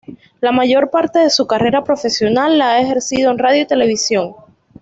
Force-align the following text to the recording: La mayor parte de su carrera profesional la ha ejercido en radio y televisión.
La 0.39 0.51
mayor 0.51 0.89
parte 0.89 1.19
de 1.19 1.29
su 1.29 1.45
carrera 1.45 1.83
profesional 1.83 2.57
la 2.57 2.71
ha 2.71 2.81
ejercido 2.81 3.29
en 3.29 3.37
radio 3.37 3.61
y 3.61 3.67
televisión. 3.67 4.33